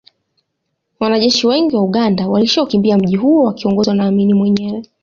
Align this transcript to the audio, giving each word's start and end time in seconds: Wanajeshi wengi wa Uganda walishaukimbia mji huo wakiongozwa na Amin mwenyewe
Wanajeshi 0.99 1.47
wengi 1.47 1.75
wa 1.75 1.83
Uganda 1.83 2.27
walishaukimbia 2.27 2.97
mji 2.97 3.15
huo 3.15 3.43
wakiongozwa 3.45 3.93
na 3.95 4.05
Amin 4.07 4.33
mwenyewe 4.33 4.83